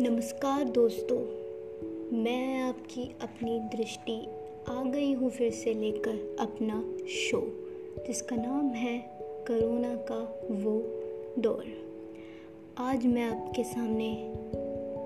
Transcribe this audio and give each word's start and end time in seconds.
नमस्कार 0.00 0.64
दोस्तों, 0.64 1.18
मैं 2.18 2.62
आपकी 2.62 3.14
अपनी 3.22 3.60
दृष्टि 3.60 4.26
आ 4.68 4.82
गई 4.82 5.12
हूँ 5.12 5.30
फिर 5.30 5.52
से 5.52 5.74
लेकर 5.74 6.36
अपना 6.40 7.06
शो, 7.08 7.40
जिसका 8.06 8.36
नाम 8.36 8.68
है 8.68 9.18
करोना 9.46 9.94
का 9.94 10.48
वो 10.50 10.72
दौर। 11.42 11.64
आज 12.78 13.06
मैं 13.06 13.22
आपके 13.22 13.64
सामने 13.64 14.32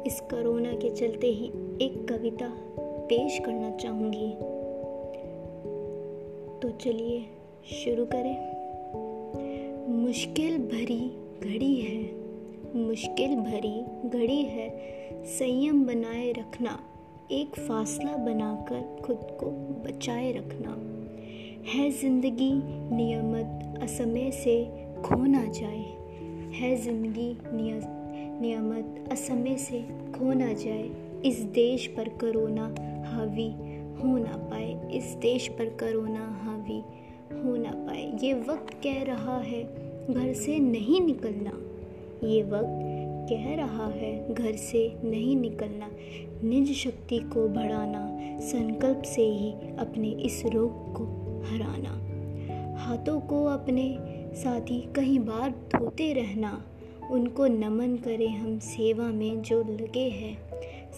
इस 0.06 0.20
करोना 0.30 0.72
के 0.72 0.90
चलते 0.90 1.26
ही 1.26 1.46
एक 1.82 2.08
कविता 2.08 2.48
पेश 2.80 3.38
करना 3.38 3.70
चाहूँगी। 3.76 4.32
तो 6.60 6.70
चलिए 6.70 7.24
शुरू 7.84 8.04
करें। 8.04 8.60
मुश्किल 10.06 10.58
भरी 10.58 11.16
घड़ी 11.40 11.74
है। 11.74 12.19
मुश्किल 12.76 13.34
भरी 13.36 14.08
घड़ी 14.18 14.42
है। 14.42 14.68
संयम 15.24 15.84
बनाए 15.84 16.32
रखना, 16.32 16.78
एक 17.30 17.54
फासला 17.58 18.16
बनाकर 18.16 19.02
खुद 19.02 19.16
को 19.16 19.46
बचाए 19.84 20.32
रखना। 20.32 20.70
है 21.72 21.90
ज़िंदगी 21.90 22.52
नियमत, 22.96 23.78
असमय 23.82 24.30
से 24.30 24.64
खो 25.02 25.16
ना 25.16 25.44
जाए। 25.44 25.84
है 26.52 26.76
ज़िंदगी 26.76 27.38
नियमत, 28.40 29.08
असमय 29.12 29.56
से 29.56 29.82
खो 30.12 30.32
ना 30.32 30.52
जाए। 30.52 30.90
इस 31.24 31.40
देश 31.40 31.86
पर 31.86 32.08
करोना 32.08 32.74
हावी 33.06 33.50
हो 34.00 34.18
ना 34.18 34.36
पाए। 34.50 34.90
इस 34.92 35.04
देश 35.04 35.48
पर 35.48 35.64
करोना 35.64 36.40
हावी 36.44 36.80
हो 37.44 37.56
ना 37.56 37.72
पाए। 37.72 38.18
ये 38.22 38.32
वक्त 38.34 38.74
कह 38.74 39.02
रहा 39.02 39.38
है, 39.38 39.64
घर 40.14 40.32
से 40.32 40.58
नहीं 40.58 41.00
निकलना। 41.00 41.52
ये 42.24 42.42
वक्त 42.42 43.00
कह 43.30 43.54
रहा 43.54 43.86
है, 43.86 44.34
घर 44.34 44.52
से 44.52 44.96
नहीं 45.04 45.36
निकलना। 45.36 45.90
निज 46.44 46.72
शक्ति 46.72 47.18
को 47.18 47.48
बढ़ाना, 47.48 48.16
संकल्प 48.40 49.02
से 49.02 49.22
ही 49.22 49.52
अपने 49.78 50.10
इस 50.10 50.42
रोग 50.46 50.92
को 50.92 51.04
हराना। 51.50 52.10
हाथों 52.76 53.20
को 53.20 53.44
अपने 53.44 53.96
साथी 54.34 54.80
कई 54.96 55.18
बार 55.18 55.50
धोते 55.50 56.12
रहना। 56.12 56.64
उनको 57.10 57.46
नमन 57.46 57.96
करें 57.96 58.38
हम 58.38 58.58
सेवा 58.58 59.04
में 59.04 59.42
जो 59.42 59.60
लगे 59.60 60.08
हैं। 60.08 60.38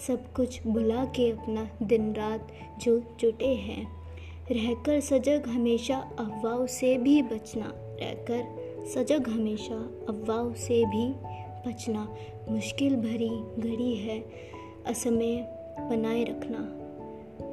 सब 0.07 0.33
कुछ 0.33 0.67
भुला 0.67 1.05
के 1.05 1.31
अपना 1.31 1.69
दिन 1.83 2.13
रात 2.13 2.49
जो 2.81 3.03
जुटे 3.21 3.55
हैं। 3.55 3.89
रहकर 4.51 5.01
सजग 5.01 5.43
हमेशा 5.47 5.97
अफवाह 5.97 6.67
से 6.67 6.99
भी 6.99 7.23
बचना। 7.23 7.73
रहकर 7.77 8.62
सजग 8.87 9.29
हमेशा 9.29 9.91
अफवाह 10.09 10.55
से 10.55 10.85
भी 10.85 11.15
बचना 11.69 12.15
मुश्किल 12.49 12.97
भरी 12.97 13.63
घड़ी 13.63 13.95
है। 13.95 14.25
असमय 14.87 15.37
बनाए 15.81 16.25
रखना। 16.25 16.79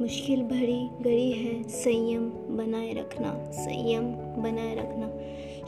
मुश्किल 0.01 0.43
भरी 0.43 0.89
घड़ी 1.01 1.31
है, 1.31 1.63
संयम 1.63 2.29
बनाए 2.29 2.93
रखना। 2.93 3.51
संयम 3.51 4.13
बनाए 4.15 4.75
रखना। 4.75 5.11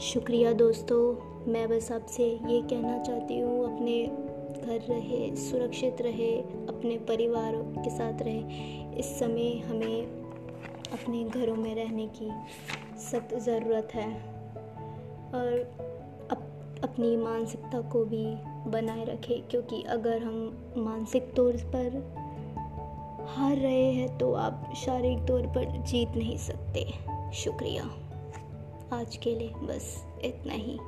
शुक्रिया 0.00 0.52
दोस्तों, 0.52 1.32
मैं 1.52 1.68
बस 1.68 1.92
आपसे 1.92 2.24
ये 2.24 2.62
कहना 2.62 3.02
चाहती 3.02 3.38
हूँ, 3.38 3.76
अपने 3.76 4.06
घर 4.66 4.80
रहे, 4.80 5.36
सुरक्षित 5.36 5.96
रहे, 6.00 6.40
अपने 6.40 6.98
परिवार 6.98 7.52
के 7.56 7.90
साथ 7.90 8.22
रहे। 8.22 8.42
इस 8.98 9.06
समय 9.06 9.58
हमें 9.58 10.02
अपने 10.92 11.24
घरों 11.24 11.56
में 11.56 11.74
रहने 11.74 12.06
की 12.06 12.30
सख्त 12.98 13.38
ज़रूरत 13.38 13.88
है। 13.94 14.41
और 15.34 15.58
अप, 16.30 16.42
अपनी 16.84 17.16
मानसिकता 17.16 17.80
को 17.80 18.04
भी 18.04 18.36
बनाए 18.70 19.04
रखें 19.04 19.42
क्योंकि 19.42 19.82
अगर 19.82 20.22
हम 20.22 20.64
मानसिक 20.76 21.34
तौर 21.34 21.52
पर 21.52 22.14
हार 23.28 23.56
रहे 23.56 23.92
हैं 23.92 24.18
तो 24.18 24.32
आप 24.32 24.72
शारीरिक 24.76 25.26
तौर 25.26 25.42
पर 25.42 25.82
जीत 25.82 26.08
नहीं 26.08 26.36
सकते। 26.36 26.92
शुक्रिया। 27.34 27.84
आज 28.92 29.16
के 29.16 29.34
लिए 29.34 29.48
बस 29.48 30.04
इतना 30.24 30.52
ही। 30.52 30.78